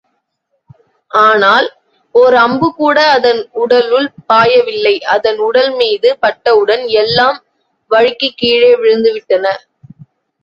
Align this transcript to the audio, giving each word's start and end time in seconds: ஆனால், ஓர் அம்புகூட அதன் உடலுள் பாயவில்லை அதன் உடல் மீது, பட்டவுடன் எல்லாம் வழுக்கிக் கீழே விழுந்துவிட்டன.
ஆனால், 1.11 1.67
ஓர் 2.15 2.35
அம்புகூட 2.35 2.97
அதன் 3.09 3.41
உடலுள் 3.53 4.07
பாயவில்லை 4.29 4.95
அதன் 5.15 5.39
உடல் 5.39 5.71
மீது, 5.73 6.17
பட்டவுடன் 6.21 6.85
எல்லாம் 6.95 7.37
வழுக்கிக் 7.91 8.37
கீழே 8.37 8.71
விழுந்துவிட்டன. 8.75 9.45